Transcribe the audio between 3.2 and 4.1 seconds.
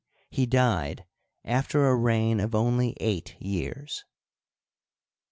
years.